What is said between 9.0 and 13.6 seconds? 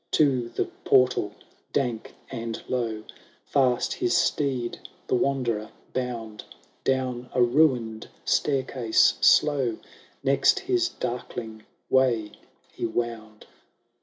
slow, Next his darkling way he wound.